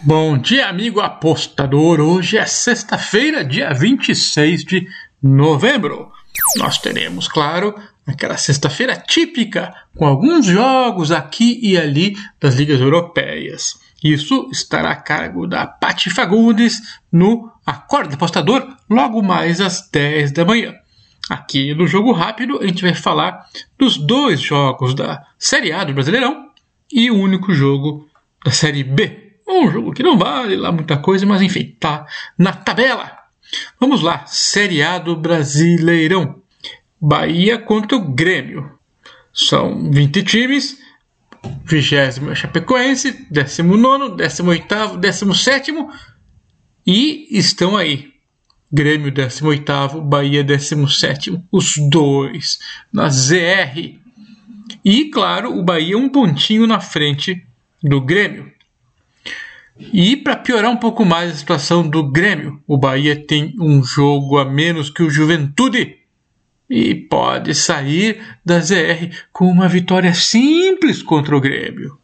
Bom 0.00 0.38
dia, 0.38 0.68
amigo 0.68 1.00
apostador. 1.00 1.98
Hoje 1.98 2.38
é 2.38 2.46
sexta-feira, 2.46 3.44
dia 3.44 3.72
26 3.72 4.62
de 4.64 4.86
novembro. 5.20 6.12
Nós 6.54 6.78
teremos, 6.78 7.26
claro, 7.26 7.74
aquela 8.06 8.36
sexta-feira 8.36 8.94
típica, 8.94 9.74
com 9.96 10.06
alguns 10.06 10.46
jogos 10.46 11.10
aqui 11.10 11.58
e 11.60 11.76
ali 11.76 12.16
das 12.40 12.54
ligas 12.54 12.80
europeias. 12.80 13.76
Isso 14.02 14.48
estará 14.52 14.92
a 14.92 14.96
cargo 14.96 15.48
da 15.48 15.66
Pati 15.66 16.10
Fagundes 16.10 16.80
no 17.10 17.50
Acorda 17.66 18.14
Apostador, 18.14 18.68
logo 18.88 19.20
mais 19.20 19.60
às 19.60 19.90
10 19.90 20.30
da 20.30 20.44
manhã. 20.44 20.74
Aqui 21.28 21.74
no 21.74 21.88
Jogo 21.88 22.12
Rápido, 22.12 22.60
a 22.62 22.66
gente 22.68 22.82
vai 22.82 22.94
falar 22.94 23.46
dos 23.76 23.96
dois 23.96 24.40
jogos 24.40 24.94
da 24.94 25.26
Série 25.36 25.72
A 25.72 25.82
do 25.82 25.92
Brasileirão 25.92 26.50
e 26.90 27.10
o 27.10 27.16
único 27.16 27.52
jogo 27.52 28.08
da 28.44 28.52
Série 28.52 28.84
B 28.84 29.27
um 29.52 29.70
jogo 29.70 29.92
que 29.92 30.02
não 30.02 30.18
vale 30.18 30.56
lá 30.56 30.70
muita 30.70 30.96
coisa, 30.98 31.24
mas 31.24 31.42
enfim, 31.42 31.74
tá 31.78 32.06
na 32.36 32.52
tabela. 32.52 33.18
Vamos 33.80 34.02
lá, 34.02 34.26
Série 34.26 34.82
A 34.82 34.98
do 34.98 35.16
Brasileirão. 35.16 36.42
Bahia 37.00 37.58
contra 37.58 37.96
o 37.96 38.12
Grêmio. 38.12 38.78
São 39.32 39.90
20 39.90 40.22
times. 40.22 40.78
20 41.64 41.96
é 41.96 42.34
Chapecoense, 42.34 43.26
19, 43.30 44.16
18, 44.16 44.96
17 44.98 45.72
e 46.86 47.28
estão 47.30 47.76
aí. 47.76 48.12
Grêmio 48.70 49.10
18, 49.10 50.00
Bahia 50.02 50.44
17, 50.44 51.40
os 51.50 51.74
dois 51.90 52.58
na 52.92 53.08
ZR. 53.08 53.98
E 54.84 55.04
claro, 55.06 55.56
o 55.56 55.62
Bahia 55.62 55.96
um 55.96 56.08
pontinho 56.08 56.66
na 56.66 56.80
frente 56.80 57.46
do 57.82 58.00
Grêmio. 58.00 58.52
E 59.78 60.16
para 60.16 60.36
piorar 60.36 60.70
um 60.70 60.76
pouco 60.76 61.04
mais 61.04 61.30
a 61.30 61.34
situação 61.34 61.88
do 61.88 62.10
Grêmio, 62.10 62.60
o 62.66 62.76
Bahia 62.76 63.14
tem 63.14 63.54
um 63.60 63.82
jogo 63.82 64.38
a 64.38 64.44
menos 64.44 64.90
que 64.90 65.02
o 65.02 65.10
Juventude 65.10 65.96
e 66.68 66.94
pode 66.94 67.54
sair 67.54 68.20
da 68.44 68.60
ZR 68.60 69.08
com 69.32 69.46
uma 69.46 69.68
vitória 69.68 70.12
simples 70.12 71.02
contra 71.02 71.36
o 71.36 71.40
Grêmio. 71.40 71.96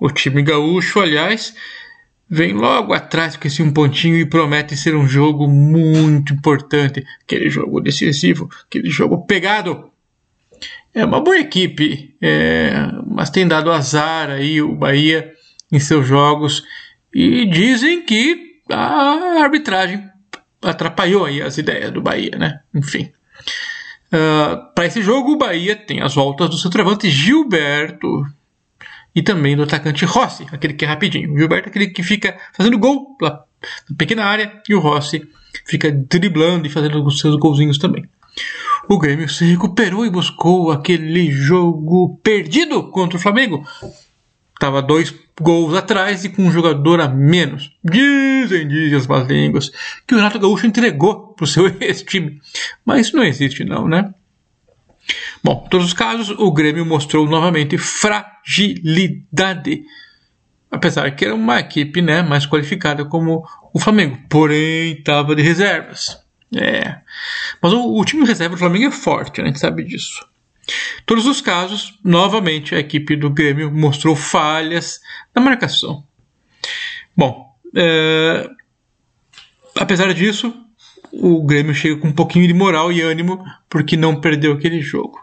O 0.00 0.10
time 0.10 0.42
gaúcho, 0.42 1.00
aliás, 1.00 1.54
vem 2.28 2.54
logo 2.54 2.92
atrás 2.92 3.36
com 3.36 3.46
esse 3.46 3.62
um 3.62 3.72
pontinho 3.72 4.16
e 4.16 4.26
promete 4.26 4.76
ser 4.76 4.96
um 4.96 5.06
jogo 5.06 5.46
muito 5.46 6.32
importante, 6.32 7.04
aquele 7.22 7.48
jogo 7.50 7.80
decisivo, 7.80 8.50
aquele 8.66 8.90
jogo 8.90 9.26
pegado. 9.26 9.90
É 10.94 11.04
uma 11.04 11.20
boa 11.20 11.38
equipe, 11.38 12.16
é, 12.20 12.72
mas 13.06 13.30
tem 13.30 13.46
dado 13.46 13.70
azar 13.70 14.30
aí 14.30 14.60
o 14.60 14.74
Bahia 14.74 15.32
em 15.70 15.78
seus 15.78 16.06
jogos 16.06 16.64
e 17.14 17.46
dizem 17.46 18.04
que 18.04 18.60
a 18.70 19.42
arbitragem 19.42 20.08
atrapalhou 20.62 21.24
aí 21.24 21.42
as 21.42 21.58
ideias 21.58 21.90
do 21.90 22.00
Bahia, 22.00 22.38
né? 22.38 22.60
Enfim. 22.74 23.10
Uh, 24.12 24.16
ah, 24.16 24.56
Para 24.74 24.86
esse 24.86 25.02
jogo, 25.02 25.32
o 25.32 25.38
Bahia 25.38 25.74
tem 25.74 26.00
as 26.00 26.14
voltas 26.14 26.48
do 26.48 26.58
centroavante 26.58 27.10
Gilberto 27.10 28.26
e 29.14 29.22
também 29.22 29.56
do 29.56 29.64
atacante 29.64 30.04
Rossi, 30.04 30.46
aquele 30.52 30.74
que 30.74 30.84
é 30.84 30.88
rapidinho. 30.88 31.32
O 31.32 31.38
Gilberto 31.38 31.68
é 31.68 31.70
aquele 31.70 31.88
que 31.88 32.02
fica 32.02 32.38
fazendo 32.52 32.78
gol 32.78 33.16
na 33.20 33.40
pequena 33.96 34.24
área 34.24 34.62
e 34.68 34.74
o 34.74 34.80
Rossi 34.80 35.28
fica 35.66 35.90
driblando 35.90 36.66
e 36.66 36.70
fazendo 36.70 37.04
os 37.04 37.18
seus 37.18 37.36
golzinhos 37.36 37.78
também. 37.78 38.08
O 38.88 38.98
Grêmio 38.98 39.28
se 39.28 39.44
recuperou 39.44 40.04
e 40.04 40.10
buscou 40.10 40.72
aquele 40.72 41.30
jogo 41.30 42.18
perdido 42.22 42.90
contra 42.90 43.16
o 43.16 43.20
Flamengo 43.20 43.66
estava 44.62 44.80
dois 44.80 45.12
gols 45.40 45.74
atrás 45.74 46.24
e 46.24 46.28
com 46.28 46.44
um 46.44 46.52
jogador 46.52 47.00
a 47.00 47.08
menos. 47.08 47.76
Dizem, 47.82 48.68
dizem 48.68 48.96
as 48.96 49.08
más 49.08 49.26
línguas, 49.26 49.72
que 50.06 50.14
o 50.14 50.18
Renato 50.18 50.38
Gaúcho 50.38 50.68
entregou 50.68 51.34
para 51.34 51.42
o 51.42 51.48
seu 51.48 51.66
ex-time. 51.82 52.40
Mas 52.84 53.08
isso 53.08 53.16
não 53.16 53.24
existe, 53.24 53.64
não, 53.64 53.88
né? 53.88 54.14
Bom, 55.42 55.64
em 55.66 55.68
todos 55.68 55.88
os 55.88 55.92
casos, 55.92 56.30
o 56.30 56.52
Grêmio 56.52 56.86
mostrou 56.86 57.28
novamente 57.28 57.76
fragilidade. 57.76 59.82
Apesar 60.70 61.10
que 61.10 61.24
era 61.24 61.34
uma 61.34 61.58
equipe 61.58 62.00
né, 62.00 62.22
mais 62.22 62.46
qualificada 62.46 63.04
como 63.04 63.44
o 63.74 63.80
Flamengo. 63.80 64.16
Porém, 64.30 64.92
estava 64.92 65.34
de 65.34 65.42
reservas. 65.42 66.22
É. 66.54 66.98
Mas 67.60 67.72
o, 67.72 67.98
o 67.98 68.04
time 68.04 68.22
de 68.22 68.28
reserva 68.28 68.54
do 68.54 68.58
Flamengo 68.58 68.86
é 68.86 68.92
forte, 68.92 69.40
né? 69.40 69.48
a 69.48 69.50
gente 69.50 69.58
sabe 69.58 69.82
disso. 69.82 70.24
Todos 71.06 71.26
os 71.26 71.40
casos, 71.40 71.98
novamente 72.04 72.74
a 72.74 72.78
equipe 72.78 73.16
do 73.16 73.30
Grêmio 73.30 73.70
mostrou 73.70 74.14
falhas 74.14 75.00
na 75.34 75.42
marcação. 75.42 76.04
Bom, 77.16 77.54
é, 77.74 78.48
apesar 79.76 80.12
disso, 80.14 80.54
o 81.12 81.44
Grêmio 81.44 81.74
chega 81.74 81.96
com 81.96 82.08
um 82.08 82.12
pouquinho 82.12 82.46
de 82.46 82.54
moral 82.54 82.92
e 82.92 83.00
ânimo 83.00 83.44
porque 83.68 83.96
não 83.96 84.20
perdeu 84.20 84.52
aquele 84.52 84.80
jogo. 84.80 85.20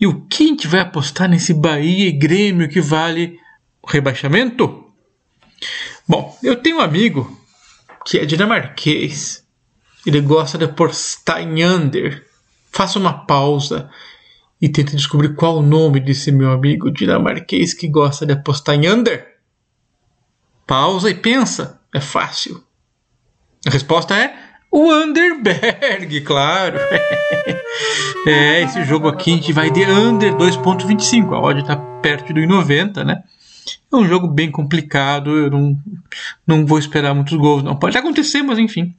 E 0.00 0.06
o 0.06 0.22
que 0.22 0.44
a 0.44 0.46
gente 0.46 0.66
vai 0.66 0.80
apostar 0.80 1.28
nesse 1.28 1.52
Bahia 1.52 2.08
e 2.08 2.12
Grêmio 2.12 2.68
que 2.68 2.80
vale 2.80 3.38
o 3.82 3.86
rebaixamento? 3.86 4.90
Bom, 6.08 6.36
eu 6.42 6.56
tenho 6.56 6.78
um 6.78 6.80
amigo 6.80 7.38
que 8.06 8.18
é 8.18 8.24
dinamarquês. 8.24 9.44
Ele 10.06 10.20
gosta 10.22 10.56
de 10.56 10.64
apostar 10.64 11.42
em 11.42 11.64
under. 11.64 12.26
Faça 12.72 12.98
uma 12.98 13.26
pausa 13.26 13.90
e 14.60 14.68
tente 14.68 14.94
descobrir 14.94 15.34
qual 15.34 15.58
o 15.58 15.62
nome 15.62 16.00
desse 16.00 16.30
meu 16.30 16.50
amigo 16.52 16.90
dinamarquês 16.90 17.72
que 17.72 17.88
gosta 17.88 18.26
de 18.26 18.34
apostar 18.34 18.74
em 18.74 18.88
under. 18.88 19.26
Pausa 20.66 21.10
e 21.10 21.14
pensa, 21.14 21.80
é 21.94 22.00
fácil. 22.00 22.62
A 23.66 23.70
resposta 23.70 24.16
é 24.16 24.34
o 24.70 24.92
Underberg, 24.92 26.20
claro. 26.22 26.78
é, 28.26 28.62
esse 28.62 28.84
jogo 28.84 29.08
aqui 29.08 29.32
a 29.32 29.36
gente 29.36 29.52
vai 29.52 29.70
de 29.70 29.84
under 29.84 30.34
2.25, 30.34 31.32
a 31.32 31.40
odd 31.40 31.60
está 31.60 31.76
perto 31.76 32.32
do 32.32 32.40
1,90, 32.40 33.04
né? 33.04 33.22
É 33.92 33.96
um 33.96 34.06
jogo 34.06 34.28
bem 34.28 34.50
complicado, 34.50 35.30
eu 35.30 35.50
não, 35.50 35.76
não 36.46 36.66
vou 36.66 36.78
esperar 36.78 37.14
muitos 37.14 37.36
gols, 37.36 37.62
não. 37.62 37.76
Pode 37.76 37.96
acontecer, 37.96 38.42
mas 38.42 38.58
enfim. 38.58 38.94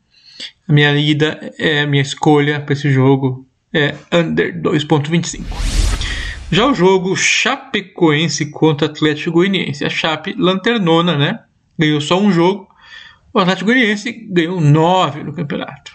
A 0.67 0.73
minha 0.73 0.95
ida 0.97 1.53
é 1.57 1.81
a 1.81 1.87
minha 1.87 2.01
escolha 2.01 2.59
para 2.59 2.73
esse 2.73 2.91
jogo 2.91 3.45
é 3.73 3.95
under 4.11 4.61
2.25. 4.61 5.43
Já 6.51 6.67
o 6.67 6.73
jogo 6.73 7.15
Chapecoense 7.15 8.51
contra 8.51 8.87
Atlético 8.87 9.31
Goianiense. 9.31 9.85
A 9.85 9.89
Chape, 9.89 10.35
lanternona, 10.37 11.17
né? 11.17 11.39
Ganhou 11.79 12.01
só 12.01 12.19
um 12.19 12.31
jogo. 12.31 12.67
O 13.33 13.39
Atlético 13.39 13.71
Goianiense 13.71 14.11
ganhou 14.29 14.59
nove 14.59 15.23
no 15.23 15.33
campeonato. 15.33 15.93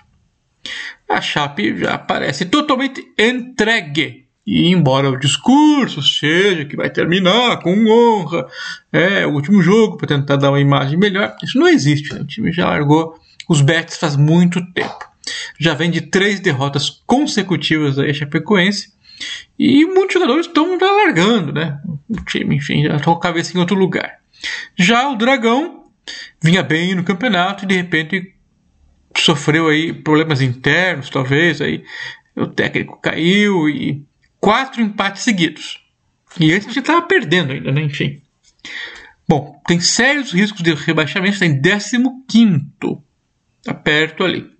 A 1.08 1.20
Chape 1.20 1.76
já 1.76 1.98
parece 1.98 2.46
totalmente 2.46 3.04
entregue. 3.18 4.26
E 4.46 4.68
embora 4.68 5.10
o 5.10 5.18
discurso 5.18 6.00
seja 6.00 6.64
que 6.64 6.76
vai 6.76 6.88
terminar 6.88 7.58
com 7.58 7.74
honra, 7.86 8.46
é 8.92 9.26
o 9.26 9.32
último 9.32 9.60
jogo 9.60 9.96
para 9.96 10.06
tentar 10.06 10.36
dar 10.36 10.50
uma 10.50 10.60
imagem 10.60 10.96
melhor, 10.96 11.36
isso 11.42 11.58
não 11.58 11.66
existe. 11.66 12.14
Né? 12.14 12.20
O 12.20 12.26
time 12.26 12.52
já 12.52 12.68
largou 12.68 13.18
os 13.48 13.60
bets 13.60 13.98
faz 13.98 14.16
muito 14.16 14.64
tempo 14.72 15.15
já 15.58 15.74
vem 15.74 15.90
de 15.90 16.00
três 16.00 16.40
derrotas 16.40 16.90
consecutivas 17.06 17.96
da 17.96 18.12
Chapecoense. 18.12 18.94
E 19.58 19.84
muitos 19.86 20.14
jogadores 20.14 20.46
estão 20.46 20.78
largando, 20.78 21.52
né? 21.52 21.80
O 22.08 22.22
time, 22.24 22.56
enfim, 22.56 22.84
já 22.84 22.96
estão 22.96 23.18
cabeça 23.18 23.56
em 23.56 23.60
outro 23.60 23.76
lugar. 23.76 24.18
Já 24.76 25.08
o 25.08 25.16
Dragão 25.16 25.86
vinha 26.42 26.62
bem 26.62 26.94
no 26.94 27.02
campeonato 27.02 27.64
e 27.64 27.68
de 27.68 27.74
repente 27.74 28.34
sofreu 29.16 29.68
aí 29.68 29.92
problemas 29.92 30.42
internos, 30.42 31.08
talvez, 31.08 31.60
aí 31.60 31.82
o 32.36 32.46
técnico 32.46 33.00
caiu 33.00 33.68
e 33.68 34.04
quatro 34.38 34.82
empates 34.82 35.22
seguidos. 35.22 35.82
E 36.38 36.52
antes 36.52 36.66
a 36.66 36.70
gente 36.70 36.80
estava 36.80 37.02
perdendo 37.02 37.52
ainda, 37.52 37.72
né? 37.72 37.82
Enfim. 37.82 38.20
Bom, 39.28 39.60
tem 39.66 39.80
sérios 39.80 40.32
riscos 40.32 40.62
de 40.62 40.72
rebaixamento, 40.74 41.34
está 41.34 41.46
em 41.46 41.60
15 41.60 41.96
Está 43.60 43.74
perto 43.74 44.22
ali. 44.22 44.55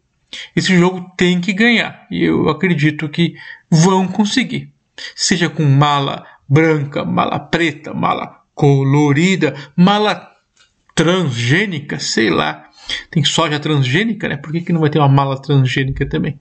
Esse 0.55 0.77
jogo 0.77 1.13
tem 1.17 1.41
que 1.41 1.53
ganhar 1.53 2.07
e 2.11 2.25
eu 2.25 2.49
acredito 2.49 3.09
que 3.09 3.35
vão 3.71 4.07
conseguir. 4.09 4.73
Seja 5.15 5.49
com 5.49 5.65
mala 5.65 6.27
branca, 6.49 7.05
mala 7.05 7.39
preta, 7.39 7.93
mala 7.93 8.43
colorida, 8.55 9.55
mala 9.77 10.33
transgênica, 10.95 11.99
sei 11.99 12.31
lá. 12.31 12.69
Tem 13.11 13.25
soja 13.25 13.59
transgênica, 13.59 14.29
né? 14.29 14.37
Por 14.37 14.53
que, 14.53 14.61
que 14.61 14.73
não 14.73 14.81
vai 14.81 14.91
ter 14.91 14.99
uma 14.99 15.09
mala 15.09 15.41
transgênica 15.41 16.09
também? 16.09 16.39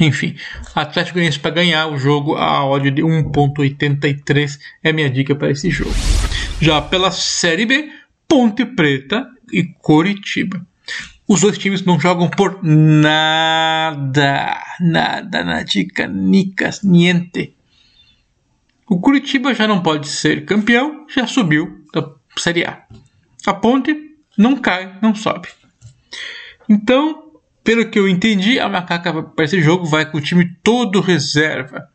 Enfim, 0.00 0.34
Atlético 0.74 1.14
Goianiense 1.14 1.38
para 1.38 1.52
ganhar 1.52 1.86
o 1.86 1.96
jogo, 1.96 2.34
a 2.34 2.66
odd 2.66 2.90
de 2.90 3.02
1.83 3.02 4.58
é 4.82 4.92
minha 4.92 5.08
dica 5.08 5.34
para 5.36 5.50
esse 5.50 5.70
jogo. 5.70 5.94
Já 6.60 6.82
pela 6.82 7.12
Série 7.12 7.64
B, 7.64 7.90
Ponte 8.26 8.64
Preta 8.64 9.26
e 9.52 9.62
Coritiba. 9.64 10.66
Os 11.26 11.40
dois 11.40 11.56
times 11.56 11.82
não 11.82 11.98
jogam 11.98 12.28
por 12.28 12.62
nada, 12.62 14.62
nada, 14.78 15.42
nadica, 15.42 16.06
nicas, 16.06 16.82
niente. 16.82 17.56
O 18.86 19.00
Curitiba 19.00 19.54
já 19.54 19.66
não 19.66 19.82
pode 19.82 20.06
ser 20.06 20.44
campeão, 20.44 21.06
já 21.08 21.26
subiu 21.26 21.82
da 21.94 22.12
Série 22.36 22.66
A. 22.66 22.84
A 23.46 23.54
Ponte 23.54 23.96
não 24.36 24.56
cai, 24.56 24.98
não 25.00 25.14
sobe. 25.14 25.48
Então, 26.68 27.32
pelo 27.62 27.88
que 27.88 27.98
eu 27.98 28.06
entendi, 28.06 28.60
a 28.60 28.68
Macaca 28.68 29.22
para 29.22 29.44
esse 29.46 29.62
jogo 29.62 29.86
vai 29.86 30.10
com 30.10 30.18
o 30.18 30.20
time 30.20 30.54
todo 30.62 31.00
reserva. 31.00 31.88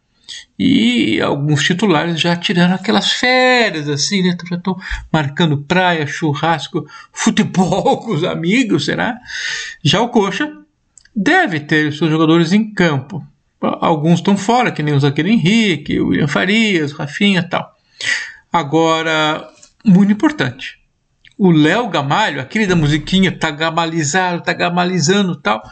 E 0.59 1.21
alguns 1.21 1.63
titulares 1.63 2.19
já 2.19 2.35
tiraram 2.35 2.75
aquelas 2.75 3.13
férias, 3.13 3.87
assim, 3.87 4.21
né? 4.21 4.35
Já 4.49 4.57
estão 4.57 4.77
marcando 5.09 5.59
praia, 5.59 6.05
churrasco, 6.05 6.85
futebol 7.13 7.97
com 8.03 8.11
os 8.11 8.25
amigos, 8.25 8.83
será? 8.83 9.17
Já 9.81 10.01
o 10.01 10.09
Coxa 10.09 10.51
deve 11.15 11.61
ter 11.61 11.93
seus 11.93 12.11
jogadores 12.11 12.51
em 12.51 12.73
campo. 12.73 13.25
Alguns 13.61 14.19
estão 14.19 14.35
fora, 14.35 14.69
que 14.69 14.83
nem 14.83 14.93
o 14.93 14.99
Zaqueiro 14.99 15.29
Henrique, 15.29 15.99
o 15.99 16.07
William 16.07 16.27
Farias, 16.27 16.91
Rafinha 16.91 17.41
tal. 17.41 17.73
Agora, 18.51 19.47
muito 19.85 20.11
importante. 20.11 20.77
O 21.37 21.51
Léo 21.51 21.87
Gamalho, 21.87 22.41
aquele 22.41 22.67
da 22.67 22.75
musiquinha, 22.75 23.31
tá 23.31 23.49
gamalizado, 23.49 24.43
tá 24.43 24.51
gamalizando 24.51 25.37
tal, 25.37 25.63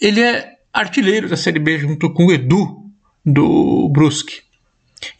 ele 0.00 0.20
é 0.20 0.58
artilheiro 0.72 1.28
da 1.28 1.36
Série 1.36 1.58
B 1.58 1.78
junto 1.78 2.12
com 2.12 2.26
o 2.26 2.32
Edu, 2.32 2.87
do 3.24 3.88
Brusque. 3.90 4.42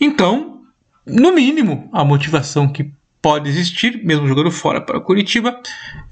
Então, 0.00 0.62
no 1.06 1.32
mínimo, 1.32 1.88
a 1.92 2.04
motivação 2.04 2.70
que 2.70 2.92
pode 3.20 3.48
existir, 3.48 4.04
mesmo 4.04 4.26
jogando 4.26 4.50
fora 4.50 4.80
para 4.80 4.98
o 4.98 5.02
Curitiba, 5.02 5.60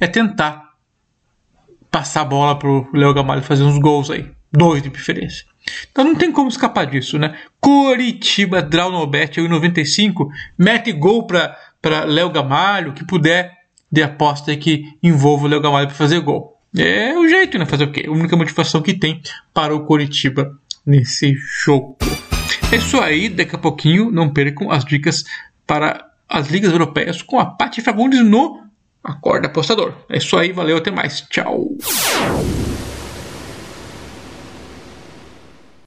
é 0.01 0.07
tentar 0.07 0.71
passar 1.91 2.23
a 2.23 2.25
bola 2.25 2.59
para 2.59 2.69
o 2.69 2.89
Léo 2.93 3.15
Gamalho 3.15 3.43
fazer 3.43 3.63
uns 3.63 3.79
gols 3.79 4.11
aí. 4.11 4.31
Dois 4.53 4.83
de 4.83 4.91
preferência. 4.91 5.45
Então 5.91 6.05
não 6.05 6.15
tem 6.15 6.31
como 6.31 6.49
escapar 6.49 6.87
disso, 6.87 7.19
né? 7.19 7.37
Coritiba, 7.61 8.63
Draunobet, 8.63 9.41
95, 9.41 10.29
mete 10.57 10.93
gol 10.93 11.27
para 11.27 12.05
Léo 12.05 12.31
Gamalho, 12.31 12.93
que 12.93 13.05
puder, 13.05 13.53
de 13.91 14.03
aposta 14.03 14.57
que 14.57 14.85
envolva 15.03 15.45
o 15.45 15.49
Léo 15.49 15.61
Gamalho 15.61 15.89
para 15.89 15.97
fazer 15.97 16.21
gol. 16.21 16.57
É 16.77 17.17
o 17.19 17.29
jeito, 17.29 17.59
né? 17.59 17.67
Fazer 17.67 17.85
o 17.85 17.93
quê? 17.93 18.05
A 18.07 18.11
única 18.11 18.37
motivação 18.37 18.83
que 18.83 18.95
tem 18.95 19.21
para 19.53 19.75
o 19.75 19.85
Coritiba 19.85 20.57
nesse 20.87 21.35
jogo. 21.65 21.99
É 22.73 22.77
isso 22.77 23.01
aí, 23.01 23.29
daqui 23.29 23.57
a 23.57 23.59
pouquinho 23.59 24.11
não 24.11 24.33
percam 24.33 24.71
as 24.71 24.85
dicas 24.85 25.25
para 25.67 26.07
as 26.29 26.49
ligas 26.49 26.73
europeias 26.73 27.23
com 27.23 27.39
a 27.39 27.47
Paty 27.47 27.81
Fagundes 27.81 28.25
no 28.25 28.65
Acorda 29.03 29.47
Apostador. 29.47 29.95
É 30.09 30.19
isso 30.19 30.37
aí, 30.37 30.53
valeu, 30.53 30.77
até 30.77 30.91
mais. 30.91 31.21
Tchau. 31.23 31.69